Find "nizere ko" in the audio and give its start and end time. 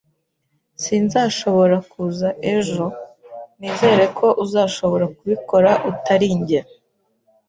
3.59-4.27